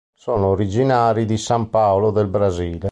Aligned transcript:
Sono 0.15 0.47
originari 0.47 1.25
di 1.25 1.37
San 1.37 1.69
Paolo 1.69 2.09
del 2.09 2.25
Brasile. 2.25 2.79